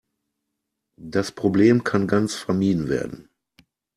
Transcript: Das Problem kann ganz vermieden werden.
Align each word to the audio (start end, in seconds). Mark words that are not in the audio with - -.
Das 0.99 1.31
Problem 1.31 1.83
kann 1.83 2.07
ganz 2.07 2.33
vermieden 2.33 2.89
werden. 2.89 3.29